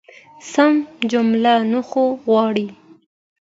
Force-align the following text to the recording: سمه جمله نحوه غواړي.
سمه 0.51 0.81
جمله 1.11 1.53
نحوه 1.71 2.07
غواړي. 2.25 2.67